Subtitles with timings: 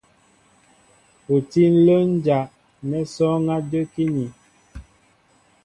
[1.33, 2.51] U tí ǹlə́ ǹjá'
[2.89, 4.25] nɛ́ sɔ́ɔ́ŋ á də́kíní.